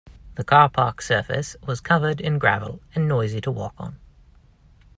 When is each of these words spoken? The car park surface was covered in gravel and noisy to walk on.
The 0.33 0.43
car 0.43 0.67
park 0.67 0.99
surface 0.99 1.55
was 1.63 1.79
covered 1.79 2.19
in 2.19 2.39
gravel 2.39 2.81
and 2.95 3.07
noisy 3.07 3.39
to 3.41 3.51
walk 3.51 3.75
on. 3.77 3.99